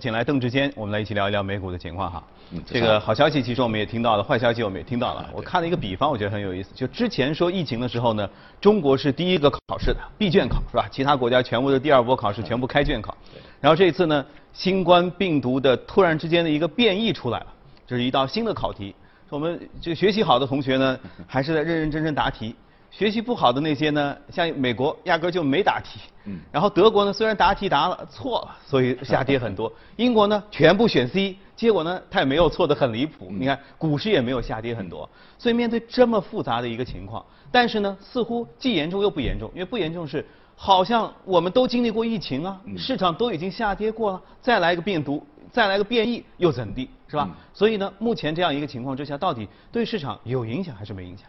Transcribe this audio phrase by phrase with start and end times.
[0.00, 2.24] 请来邓志坚，我们来一起聊一聊美股的情况哈。
[2.64, 5.28] 这个好消息其实我们也听到了，坏消息我们也听到了。
[5.32, 6.70] 我看了一个比方，我觉得很有意思。
[6.74, 8.28] 就之前说疫情的时候呢，
[8.60, 10.88] 中国是第一个考试的闭卷考是吧？
[10.90, 13.14] 其他国家全部的第二波考试全部开卷考。
[13.60, 14.24] 然后这一次呢，
[14.54, 17.46] 新冠病毒的突然之间的一个变异出来了，
[17.86, 18.94] 这是一道新的考题。
[19.28, 22.56] 我们这个学习好的同学呢，还是在认认真真答题。
[22.90, 29.72] 学习不好的那些呢，像美国压根就没答题，嗯，然后德国呢虽然答题答了错了，所以下跌很多。
[29.96, 35.08] 英国呢全部选 C，结果呢它也没有错得很离谱，你看股市也没有下跌很多。
[35.38, 40.26] 所以面对这么复杂的一个情况，但是呢似乎既严重又不严重，因为不严重是
[40.56, 47.30] 好像我们都经历过疫情啊，市场都已经下跌过了，再来一个病毒，再来个变异又怎地，是吧？
[47.54, 51.26] 所以呢目前这样一个情况之下，到底对市场有影响还是没影响？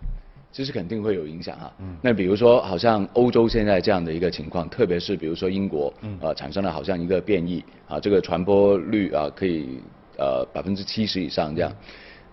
[0.52, 1.72] 其实肯定会有影响哈。
[1.80, 1.96] 嗯。
[2.02, 9.80] 那比如说，好像欧洲现在这样的一个情况，特别是比如说英国，嗯，呃，产生了好像一个变异，啊，这个传播率啊可以
[10.18, 11.72] 呃百分之七十以上这样。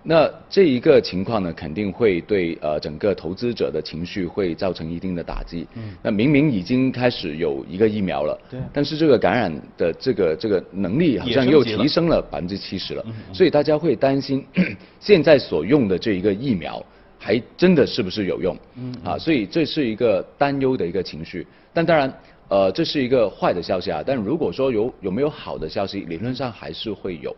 [0.02, 5.66] 那这一个情况呢，肯定会对呃整个投资者的情绪会造成一定的打击。
[5.74, 5.90] 嗯。
[6.02, 8.60] 那明明已经开始有一个疫苗了，对。
[8.72, 14.44] 但是这个感染的这个这个能力好像又提升了百分之七十了，所以大家会担心
[14.98, 16.84] 现在所用的这一个疫苗。
[17.18, 18.56] 还真的是不是有用？
[18.76, 21.46] 嗯啊，所以这是一个担忧的一个情绪。
[21.74, 22.12] 但当然，
[22.48, 24.02] 呃，这是一个坏的消息啊。
[24.06, 27.34] 但如果说有有没有好的消息，理论上还是会有。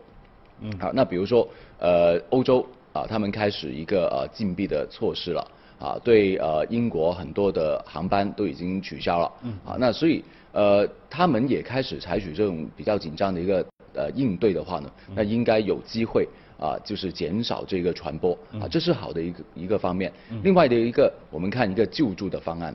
[0.61, 1.47] 嗯，好，那比如说，
[1.79, 5.47] 呃，欧洲啊，他们开始一个呃禁闭的措施了
[5.79, 9.31] 啊，对呃英国很多的航班都已经取消了。
[9.43, 16.27] 嗯，啊，那所以呃他们也开始采取这种比较紧张的一个呃应对的话呢，那应该有机会。
[16.61, 20.13] 啊，就是减少这个传播啊，这是好的一个一个方面。
[20.43, 22.73] 另外的一个，我们看一个救助的方案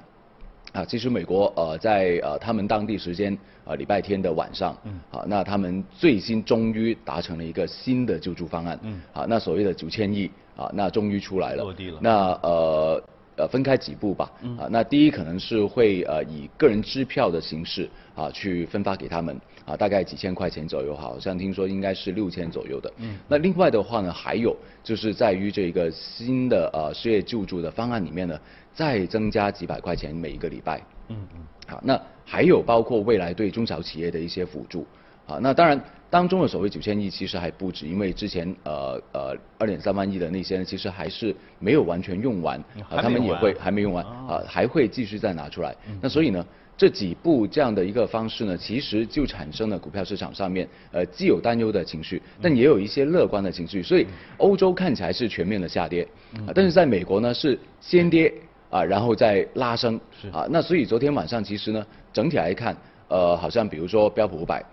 [0.72, 4.76] 啊，其实美国呃在呃他们当地时间呃礼拜天的晚上，
[5.12, 8.78] 啊，那他们最新终于达成了一个新的救助方案，
[9.12, 11.62] 啊，那所谓的九千亿啊，那终于出来了。
[11.62, 11.98] 落地了。
[12.02, 13.02] 那呃。
[13.36, 14.30] 呃，分开几步吧。
[14.58, 22.92] 啊，那第一可能是会呃以个人支票的形式啊去分发给他们啊，大概几千块钱左右，好像听说应该是六千左右的。
[22.98, 23.16] 嗯。
[23.28, 28.40] 那另外的话呢，还有就是在于这个新的呃失业救助的方案里面呢，
[28.72, 30.80] 再增加几百块钱每一个礼拜。
[31.08, 31.46] 嗯嗯。
[31.66, 34.86] 好，那还有包括未来对中小企业的一些辅助。
[35.26, 45.74] 啊，那当然当中的所谓九千亿其实还不止，因为之前呃呃二点三万亿的那些呢，其实还是没有完全用完，啊，他们也会还没用完，啊，还会继续再拿出来。
[46.00, 46.46] 那所以呢，
[46.78, 53.82] 这几步这样的一个方式呢，其实就产生了股票市场上面呃既有担忧的情绪，但也有一些乐观的情绪。
[53.82, 54.06] 所以
[54.36, 56.06] 欧洲看起来是全面的下跌，
[56.46, 58.32] 啊，但是在美国呢是先跌
[58.70, 60.00] 啊，然后再拉升，
[60.32, 62.76] 啊，那所以昨天晚上其实呢整体来看，
[63.08, 64.64] 呃，好像比如说标普五百。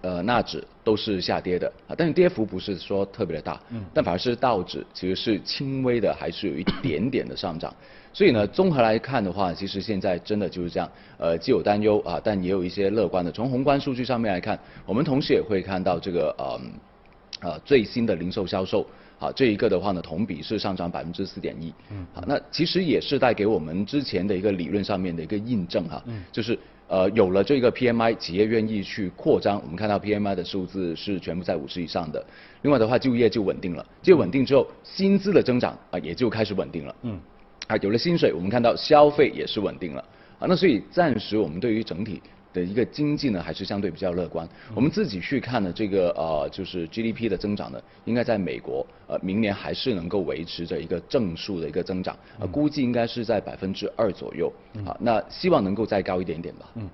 [0.00, 7.74] 呃，纳指都是下跌的啊，但是跌幅不是说特别的大，嗯，但反而是道指其实是轻微的，还是有一点点的上涨。
[8.12, 13.30] 所以呢，综合来看的话，其实现在真的就是这样，呃，既有担忧啊，但也有一些乐观的。
[13.30, 16.60] 从宏观数据上面来看，我们同时也会看到这个呃
[17.40, 18.84] 呃最新的零售销售，
[19.18, 26.58] 好，这一个的话呢，同比是上涨百分之四点一，嗯，好，那其实也是带给我们之前的一个理论上面的一个印证哈，嗯，就是。
[26.90, 29.60] 呃，有了这个 PMI，企业愿意去扩张。
[29.62, 32.24] 我们看到 PMI 的数字是全部在五十以上的。
[32.62, 33.84] 另外的话，就业就稳定了。
[34.00, 36.96] 就业稳定之后，薪资的增长啊也就开始稳定了。
[37.02, 37.20] 嗯。
[37.66, 40.00] 啊，有了薪水，我们看到消费也是稳定了。
[40.38, 42.22] 啊，那所以暂时我们对于整体。
[42.58, 44.48] 的一个经济呢，还是相对比较乐观。
[44.74, 54.52] 我们自己去看呢，这个呃，就是 GDP 的增长呢，应该在美国呃，明年还是能够维持着一个正数的一个增长，呃，估计应该是在百分之二左右。
[54.84, 56.70] 啊，那希望能够再高一点点吧。
[56.74, 56.88] 嗯。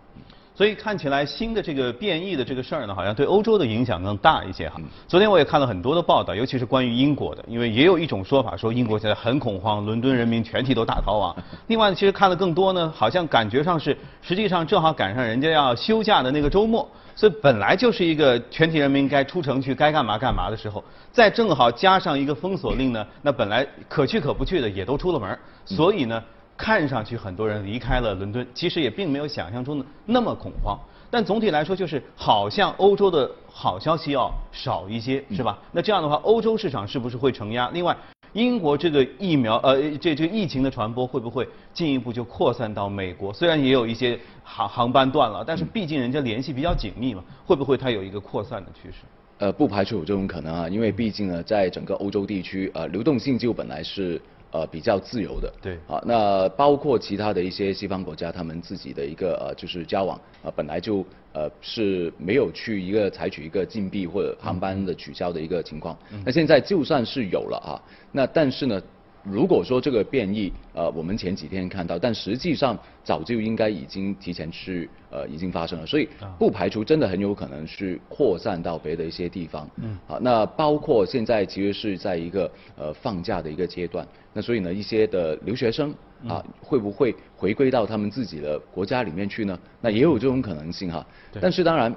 [0.54, 4.80] 所以看起来新的这个变异的这个事儿呢，好像对欧洲的影响更大一些哈。
[5.08, 11.34] 昨天我也看了很多的报道，尤其是关于英国的，因为也有一种说法说英国现在很恐慌，伦敦人民全体都大逃亡。
[11.66, 26.22] 另外，其实看的更多呢，好像感觉上是实际上正好赶上人家要休假的那个周末，所以本来就是一个全体人民该出城去该干嘛干嘛的时候，再正好加上一个封锁令呢，那本来可去可不去的也都出了门，所以呢。
[26.56, 30.78] 看上去很多人离开了伦敦，其实也并没有想象中的那么恐慌。
[31.10, 35.58] 但总体来说，就是好像欧洲的好消息要少一些，是吧？
[35.70, 37.70] 那这样的话，欧洲市场是不是会承压？
[37.72, 37.96] 另外，
[38.32, 43.32] 英国这个疫苗，呃，这这个疫情的传播会不会进一步就扩散到美国？
[43.32, 48.98] 虽然也有一些航航班断了，但是毕竟人家联系比较紧密嘛，会不会它有一个扩散的趋势？
[49.38, 54.20] 呃，不排除有这种可能啊，因为毕竟呢，在整个欧洲地区，呃，流动性就本来是。
[54.54, 55.52] 呃比较自由的。
[55.60, 55.74] 对。
[55.90, 65.98] 啊，那包括其他的一些西方国家，他们自己的一个呃就是交往，呃本来就呃是没有去一个采取一个禁闭或者航班的取消的一个情况。
[66.24, 67.74] 那现在就算是有了啊，
[68.12, 68.80] 那但是呢？
[69.24, 76.06] 如果说这个变异，呃，我们前几天看到，但实际上早就应该已经提前去，呃，已经发生了，所以
[76.38, 79.68] 不排除真的很有可能去扩散到别的一些地方。
[79.76, 79.98] 嗯。
[80.06, 85.94] 好，那包括现在其实是在一个呃放假的一个阶段，那所以呢，一些的留学生
[86.28, 89.58] 啊，会不会回归到他们自己的国家里面去呢？
[89.80, 91.04] 那也有这种可能性哈。
[91.40, 91.94] 但是当然，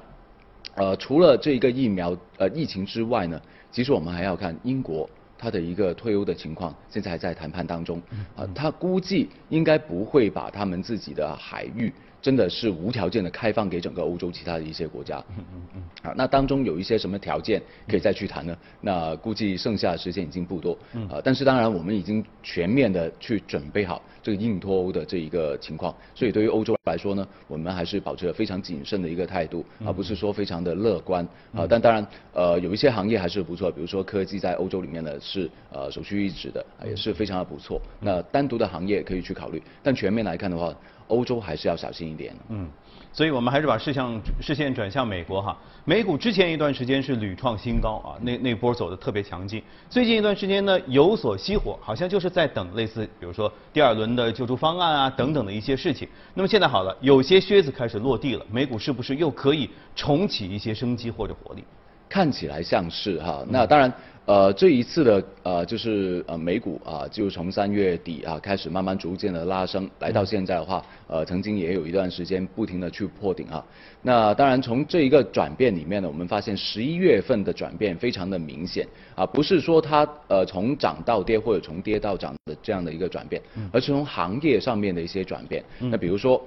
[0.75, 5.09] 呃，除了这一个疫苗呃疫情之外呢，其实我们还要看英国。
[5.37, 8.01] 他的一个退欧的情况，现在还在谈判当中。
[8.35, 11.93] 啊，他估计应该不会把他们自己的海域。
[12.27, 15.23] 真的是无条件的开放给整个欧洲其他的一些国家。
[15.29, 15.83] 嗯嗯嗯。
[16.01, 18.53] 啊，那当中有一些什么条件可以再去谈呢？
[18.81, 20.77] 那估计剩下的时间已经不多。
[20.91, 21.07] 嗯。
[21.07, 31.25] 啊，但是当然我们已经全面的去准备好这个硬脱欧的这一个情况，所以对于欧洲来说呢，我们还是保持了非常谨慎的一个态度，而不是说非常的乐观。
[31.55, 37.81] 啊，但当然，呃，有一些行业还是不错，比如说科技在欧洲里面呢是呃首屈一指的，也是非常的不错。
[38.01, 40.75] 那单独的行业可以去考虑，但全面来看的话。
[41.07, 42.35] 欧洲还是要小心一点。
[42.49, 42.69] 嗯，
[43.11, 45.57] 所以我们还是把视向视线转向美国哈。
[45.85, 49.63] 美股之前一段时间是屡创新高啊，那那波走的特别强劲。
[49.89, 56.07] 最近一段时间呢有所熄火，好像就是在等类似比如说第二轮的救助方案啊等等的一些事情。
[56.33, 61.63] 那么现在好了，有些靴子开始落地了，美股是不是又可以重启一些生机或者活力？
[62.09, 63.91] 看起来像是哈，那当然。
[64.27, 73.65] 呃，这一次的呃，就是呃美股啊，就从三月底啊开始慢慢逐渐的拉升，来到现在的话，呃，曾经也有一段时间不停的去破顶啊。
[74.01, 78.85] 那当然从这一个转变里面呢，我们发现十一月份的转变非常的明显
[79.15, 83.41] 啊，不是说它呃从涨到跌或者从跌到涨的这样的一个转变，
[83.71, 85.63] 而是从行业上面的一些转变。
[85.79, 86.45] 那比如说。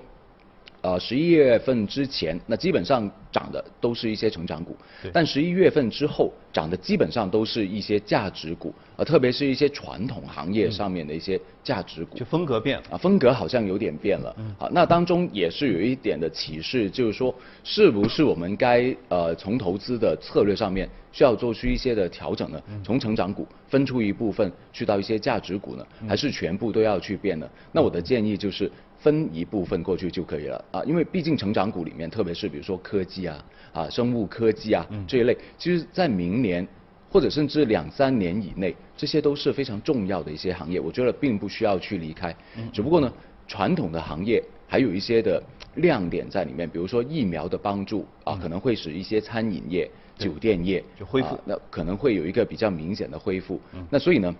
[0.82, 4.74] 呃，十一月份之前，那基本上涨的都是一些成长股，
[5.12, 12.16] 但十一月份之后涨的基本上都是一些价值股，呃，特别是一些传统行业上面的一些价值股。
[12.16, 14.34] 就风格变了啊，风格好像有点变了。
[14.38, 14.54] 嗯。
[14.58, 22.62] 好，那当中也是有一点的启示，就是说，是不是我们该呃从投资的策略上面需要做出一些的调整呢？
[22.82, 25.86] 从成长股分出一部分去到一些价值股呢？
[26.08, 27.46] 还是全部都要去变呢？
[27.70, 28.70] 那我的建议就是。
[29.00, 36.66] 分一部分过去就可以了啊，因为毕竟成长股里面，特别是比如说科技啊、啊生物科技啊这一类，其实在明年
[37.10, 42.34] 或者甚至两三年以内，这些都是非常重要的一些行业，我觉得并不需要去离开。
[42.72, 43.12] 只不过呢，
[43.48, 45.42] 传统的行业还有一些的
[45.76, 53.58] 亮点在里面，比如说疫苗的帮助啊，可能会使一些餐饮业、酒店业就恢复，那可能会有一个比较明显的恢复。
[53.88, 54.34] 那所以呢？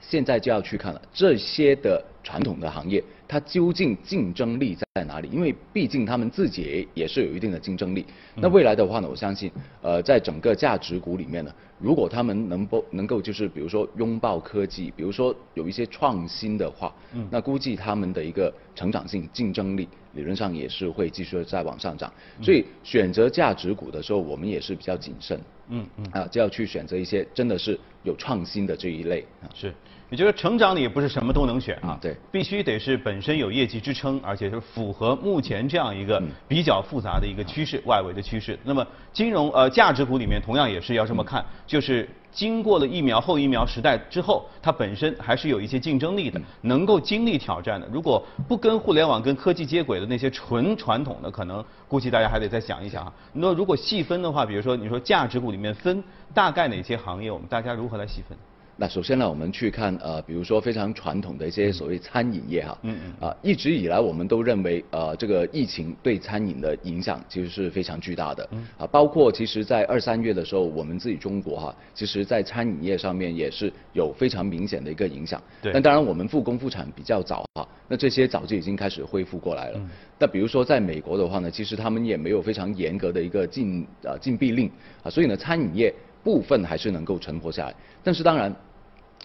[0.00, 5.28] 现在就要去看了，这些的传统的行业，它究竟竞争力在哪里？
[5.30, 8.04] 因为毕竟他们自己也是有一定的竞争力。
[8.34, 16.92] 那未来的话呢，我相信，呃，在整个价值股里面呢，如果他们能够能够就是比如说拥抱科技，比如说有一些创新的话，
[17.30, 22.10] 那估计他们的一个成长性、竞争力理论上也是会继续的在往上涨。
[22.40, 25.38] 所以选择价值股的时候，我们也是比较谨慎。
[25.68, 26.06] 嗯嗯。
[26.12, 29.50] 啊，就要去选择一些真的是有创新的这一类啊。
[29.54, 29.74] 是。
[30.10, 38.58] 也就是成长里不是什么都能选啊，对，必须得是本身有业绩支撑，而且是符合目前这样一个比较复杂的一个趋势，外围的趋势。
[38.64, 47.88] 那么金融呃价值股里面同样也是要这么看，就是经过了疫苗后疫苗时代之后，它本身还是有一些竞争力的，能够经历挑战的。
[47.90, 53.12] 如果不跟互联网跟科技接轨的那些纯传统的，可能估计大家还得再想一想啊。
[53.32, 56.02] 那如果细分的话，比如说你说价值股里面分
[56.32, 58.36] 大概哪些行业，我们大家如何来细分？
[58.76, 79.80] 那首先呢，我们去看呃，比如说非常传统的一些所谓餐饮业哈，嗯嗯，啊，一直以来我们都认为呃，这个疫情对餐饮的影响其实是非常巨大的，嗯，啊，包括其实在二三月的时候，我们自己中国哈，其实在餐饮业上面也是有非常明显的一个影响，对，但当然我们复工复产比较早哈，那这些早就已经开始恢复过来了，
[80.18, 84.68] 那比如说在美国的话呢，其实他们也没有非常严格的一个禁呃禁闭令
[85.04, 88.52] 啊，所以呢，餐饮业部分还是能够存活下来，但是当然。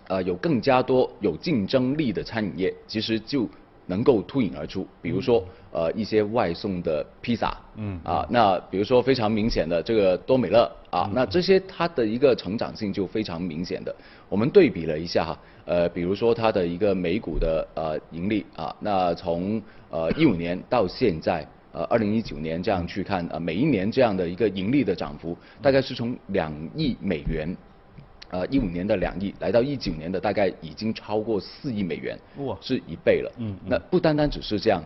[0.07, 3.47] 呃，有更加多有竞争力的餐饮业，其实就
[3.85, 4.87] 能够脱颖而出。
[5.03, 13.95] 比如说，呃，一些外送的披萨，嗯，啊，那比如说非常明显的这个多美乐，啊，那这些它的一个成长性就非常明显的。
[14.29, 27.55] 我们对比了一下哈，呃，比如说它的一个每股的呃盈利啊，那从呃一五年到现在，呃，二零一九年这样去看，呃，每一年这样的一个盈利的涨幅，大概是从两亿美元。
[28.31, 33.31] 呃一五年的两亿，来到一九年的大概已经超过四亿美元，哇，是一倍了。
[33.39, 34.83] 嗯，那不单单只是这样，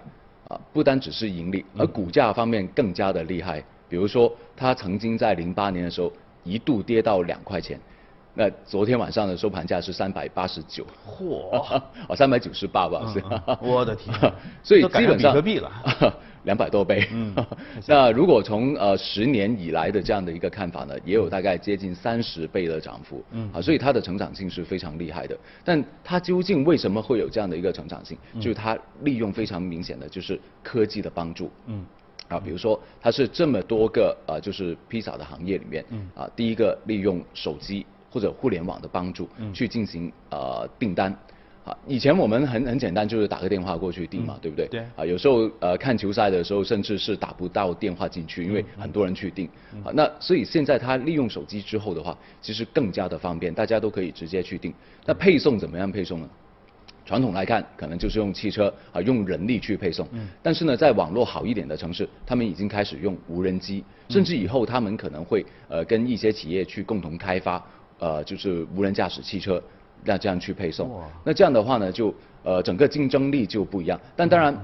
[0.47, 3.61] 啊，不单只是盈利，而股价方面更加的厉害。
[3.89, 6.09] 比如说，它曾经在零八年的时候
[6.45, 7.77] 一度跌到两块钱。
[8.33, 11.49] 那昨天晚上的收盘价是三百八十九，嚯，
[12.07, 13.21] 哦，三百九十八吧，是。
[13.61, 14.15] 我的天，
[14.63, 15.69] 所以基本上比特币了，
[16.43, 17.07] 两百多倍。
[17.11, 17.33] 嗯，
[17.87, 23.23] 那如果从呃十年以来的这样的一个看法呢，也有大概接近三十倍的涨幅。
[23.31, 25.37] 嗯，啊，所以它的成长性是非常厉害的。
[25.63, 28.17] 但它究竟为什么会有这样的一个成长性？
[28.35, 31.49] 就是它利用非常明显的就是科技的帮助。
[31.67, 31.85] 嗯。
[32.27, 37.85] 啊，比如说它是这么多个呃，就是披萨的行业里面，嗯，啊，第一个利用手机。
[38.13, 41.11] 或者互联网的帮助去进行呃订单，
[41.65, 44.67] 啊，以前我们很很简单，就是打个电话过去订嘛，对不对？
[44.67, 44.83] 对。
[44.97, 49.47] 啊，有时候呃看球赛的时候，甚至是打不到电话进去，因为很多人去订。
[49.83, 54.73] 啊，那所以现在他利用手机之后的话，其实更加的方便，大家都可以直接去订。
[55.05, 56.29] 那配送怎么样配送呢？
[57.05, 60.05] 传统来看，可能就是用汽车啊，用人力去配送。
[60.11, 60.27] 嗯。
[60.41, 67.63] 但是呢，在网络好一点的城市，他们已经开始用无人机，甚至以后他们可能会呃跟一些企业去共同开发。
[67.99, 69.63] 呃，就是无人驾驶汽车，
[70.05, 70.89] 那这样去配送，
[71.23, 73.99] 那这样的话呢，就呃整个竞争力就不一样。
[74.15, 74.55] 但当然，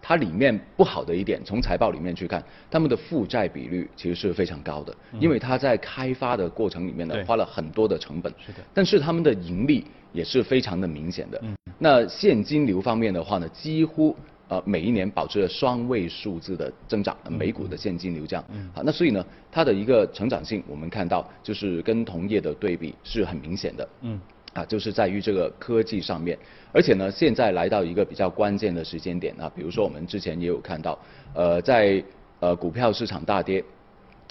[0.00, 8.32] 它里面不好的一点，从财报里面去看，他们的负债比率其实是非常高的，因为它在开发的过程里面呢，花了很多的成本。
[8.38, 8.58] 是的。
[8.72, 11.40] 但是他们的盈利也是非常的明显的。
[11.42, 11.54] 嗯。
[11.78, 14.16] 那现金流方面的话呢，几乎。
[14.46, 24.20] 呃，每一年保持了双位数字的增长，每股的现金流这样，嗯好，那所以呢，它的一个成长性，我们看到就是跟同业的对比是很明显的，嗯，
[24.54, 26.38] 啊，就是在于这个科技上面，
[26.72, 30.98] 而且呢，现在来到一个比较关键的时间点啊，比如说我们之前也有看到，
[31.34, 32.02] 呃，在
[32.40, 33.62] 呃股票市场大跌，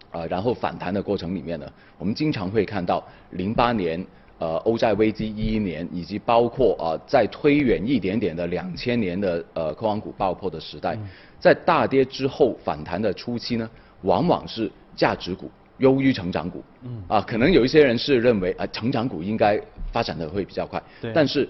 [0.09, 4.03] 啊，然后反弹的过程里面呢，我们经常会看到零八年。
[4.39, 10.97] 呃，欧债危机一一年，以及包括啊，再推远一点点的两千年的呃科网股爆破的时代，
[11.39, 13.69] 在大跌之后反弹的初期呢，
[14.01, 16.63] 往往是价值股优于成长股。
[16.83, 17.03] 嗯。
[17.07, 19.59] 啊，可能有一些人是认为啊，成长股应该
[19.91, 20.81] 发展的会比较快。
[21.01, 21.11] 对。
[21.13, 21.47] 但是，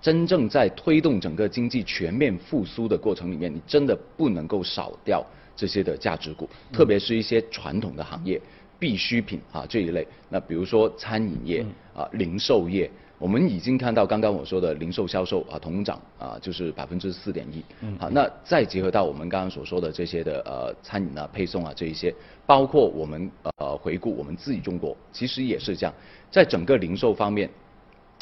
[0.00, 5.24] 真正在推动整个经济全面复苏的过程里面，你真的不能够少掉
[5.56, 8.40] 这些的价值股，特别是一些传统的行业。
[8.80, 12.88] 必需品啊这一类，那比如说餐饮业啊、零售业，
[13.18, 17.64] 我们已经看到刚刚我说的零售销售啊同涨啊就是百分之四点一，
[17.98, 22.14] 好，那再结合到我们刚刚所说的这些的呃餐饮啊配送啊这一些，
[22.46, 25.92] 包括我们呃回顾我们自己中国，其实也是这样，
[26.30, 27.50] 在整个零售方面，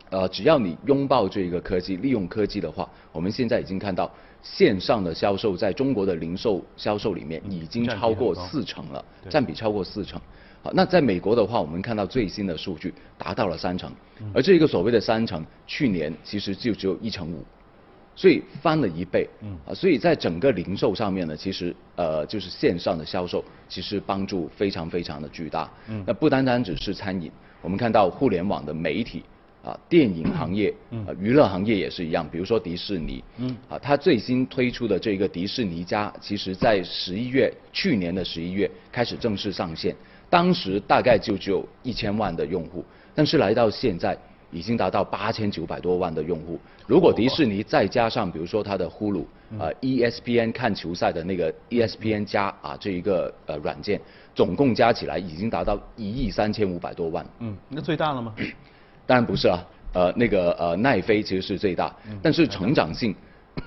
[0.09, 4.11] 呃只要你拥抱这个科技，利用科技的话，我们现在已经看到
[4.43, 10.19] 线上的销售在中国的零售销售里面已经超过四成了，占比超过四成。
[10.75, 13.91] 那在美国的话，我们看到最新的数据达到了三成，
[14.33, 17.45] 而这一个所谓的三成，去年其实就只有一成五，
[18.15, 19.29] 所以翻了一倍。
[19.43, 25.71] 嗯，啊，所以在整个零售上面呢，其实呃就是线上的销售，其实帮助非常非常的巨大。
[25.89, 27.31] 嗯，那不单单只是餐饮，
[27.61, 29.23] 我们看到互联网的媒体，
[29.63, 30.73] 啊，电影行业，
[31.07, 39.95] 啊，娱乐行业也是一样，比如说迪士尼，嗯，啊，它最新推出的这个迪士尼家，其实在十一月，去年的十一月开始正式上线。
[40.29, 44.17] 当时大概就只有一千万的用户，但是来到现在
[44.51, 46.59] 已经达到八千九百多万的用户。
[46.87, 49.25] 如果迪士尼再加上比如说它的呼噜，
[49.59, 54.01] 呃，ESPN 看球赛的那个 ESPN 加啊这一个呃软件，
[54.35, 57.27] 总共加起来已经达到一亿三千五百多万。
[57.41, 58.35] 嗯，那最大了吗？
[59.07, 63.15] 当然不是啊，呃，那个呃奈飞其实是最大，但是成长性，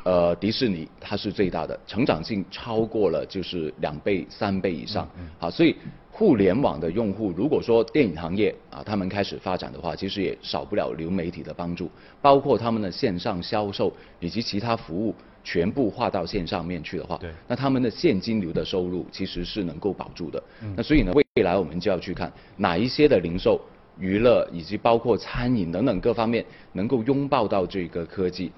[0.03, 5.08] 呃，迪士尼它是最大的，成长性超过了就是两倍三倍以上。
[5.38, 5.75] 好，所以。
[6.12, 11.89] 互联网的用户，如果说电影行业啊，他们开始发展的话，其实也少不了流媒体的帮助，
[12.22, 15.15] 包括他们的线上销售以及其他服务
[15.46, 20.43] 全部划到线上面去的话，对，那他们的现金流的收入其实是能够保住的。
[20.75, 23.58] 那所以呢，未来我们就要去看哪一些的零售、
[23.98, 28.51] 娱乐以及包括餐饮等等各方面能够拥抱到这个科技。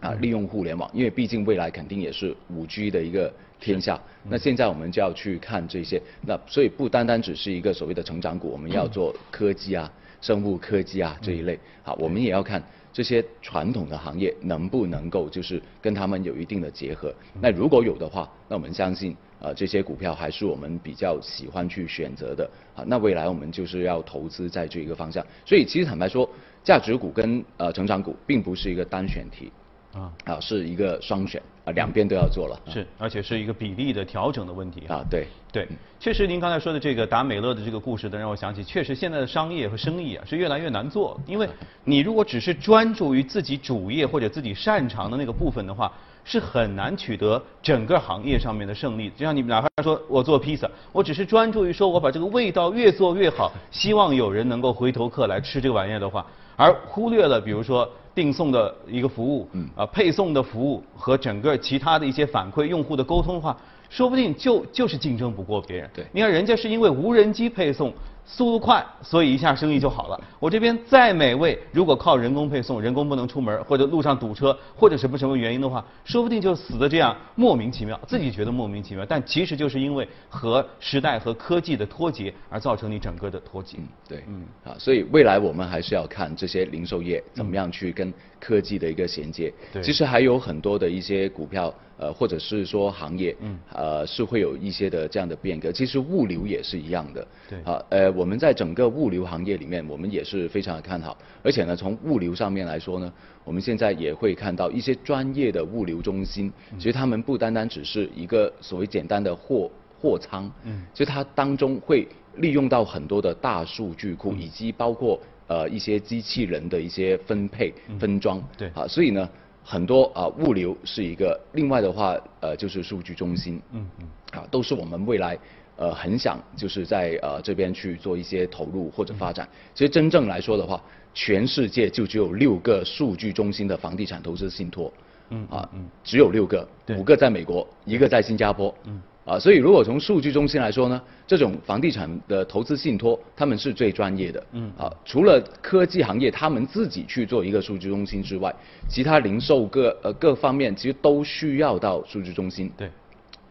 [0.00, 4.00] 啊，利用互联网，因为毕竟未来肯定也是五 G 的一个天下。
[4.28, 11.58] 那现在我们就要去看这些，那所以不单单只是一个所谓的成长股，我们要做科技啊、生物科技啊这一类。
[11.84, 12.60] 好，我们也要看
[12.92, 17.14] 这些传统的行业能不能够就是跟他们有一定的结合。
[17.40, 22.50] 那如果有的话，那我们相信啊这些股票还是我们比较喜欢去选择的。
[22.74, 25.24] 啊，那未来我们就是要投资在这一个方向。
[25.46, 26.28] 所以其实坦白说，
[26.64, 29.50] 价值股跟呃成长股并不是一个单选题。
[29.92, 32.60] 啊，啊，是一个双选，啊，两边都要做了。
[32.66, 35.04] 是，而且是一个比例的调整的问题啊。
[35.10, 35.68] 对，对，
[35.98, 41.48] 确实您刚才说的这个达美乐的这个故事，让我想起，确实现在的商业和生意啊是越来越难做，因为
[41.84, 45.92] 你如果只是专注于自己主业或者自己擅长的那个部分的话。
[46.22, 49.08] 是很难取得整个行业上面的胜利。
[49.16, 56.24] 就像你哪怕说我做披萨，我只是专注于说我把这个味道越做越好，希望有人能够回头客来吃这个玩意儿的话，
[56.60, 63.56] 而忽略了比如说定送的一个服务，啊配送的服务和整个其他的一些反馈用户的沟通的话，
[63.88, 65.88] 说不定就就是竞争不过别人。
[65.94, 67.90] 对，你看人家是因为无人机配送。
[68.32, 70.18] 速度快，所以一下生意就好了。
[70.38, 83.78] 我这边再美味，如果靠人工配送，人工不能出门，或者路上堵车，或者什么什么原因的话，说不定就死的这样莫名其妙，自己觉得莫名其妙，但其实就是因为和时代和科技的脱节而造成你整个的脱节。
[84.08, 89.52] 对，嗯，啊，所以未来我们还是要看这些零售业怎么样去跟科技的一个衔接。
[89.72, 91.74] 对，其实还有很多的一些股票。
[92.00, 95.70] 呃，或者是说行业，嗯，呃，是会有一些的这样的变革。
[95.70, 101.16] 其实物流也是一样的，对，啊，呃，我们在整个物流行业里面，我们也是非常的看好。
[101.42, 103.12] 而且呢，从物流上面来说呢，
[103.44, 119.28] 我们现在也会看到一些专业的物流中心，其实他们不单单只是一个所谓简单的货货仓，嗯，其实它当中会利用到很多的大数据库，以及包括呃一些机器人的一些分配分装，对，啊，所以呢。
[119.62, 125.38] 很多啊，物流是一个，另外的话，呃，就是数据中心，嗯嗯，啊，都是我们未来
[125.80, 129.48] 呃很想就是在呃这边去做一些投入或者发展。
[129.74, 130.80] 其实真正来说的话，
[131.14, 134.92] 全世界就只有六个数据中心的房地产投资信托，
[135.30, 136.68] 嗯啊嗯，只有六个，
[136.98, 139.00] 五个在美国，一个在新加坡，嗯。
[139.26, 144.44] 啊，所以如果从数据中心来说呢，这种房地产的投资信托，他们是最专业的。
[144.52, 144.72] 嗯。
[144.76, 148.52] 啊，除了科技行业他们自己去做一个数据中心之外，
[148.88, 152.72] 其他零售各呃各方面其实都需要到数据中心。
[152.76, 152.90] 对。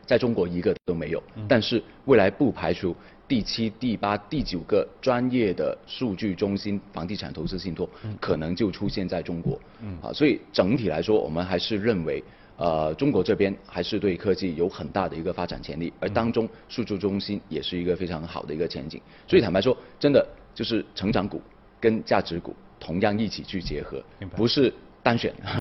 [0.09, 2.95] 在中国一个都没有，但是未来不排除
[3.27, 7.87] 第七、第八、第九个专业的数据中心房地产投资信托
[8.19, 9.59] 可能就出现在中国。
[9.83, 9.95] 嗯。
[10.01, 12.23] 啊，所以整体来说，我们还是认为。
[12.57, 18.99] 呃，中国这边还是对科技有很大的一个发展潜力，而当中数据中心也是一个非常好的一个前景。
[19.25, 21.41] 所以坦白说，真的就是成长股
[21.79, 24.03] 跟价值股同样一起去结合，
[24.35, 25.33] 不是单选。